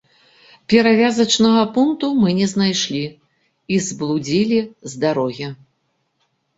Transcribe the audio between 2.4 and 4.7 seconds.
знайшлі і зблудзілі